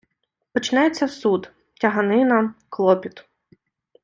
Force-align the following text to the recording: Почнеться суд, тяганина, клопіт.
Почнеться 0.53 1.07
суд, 1.17 1.51
тяганина, 1.79 2.43
клопіт. 2.69 3.25